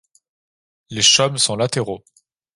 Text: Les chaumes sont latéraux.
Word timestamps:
Les 0.89 1.03
chaumes 1.03 1.37
sont 1.37 1.55
latéraux. 1.55 2.03